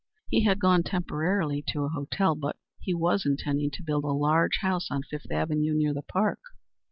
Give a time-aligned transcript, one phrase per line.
[0.29, 4.57] He had gone temporarily to a hotel, but he was intending to build a large
[4.61, 6.39] house on Fifth Avenue near the park.